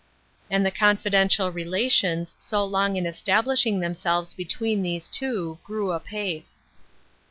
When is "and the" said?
0.49-0.71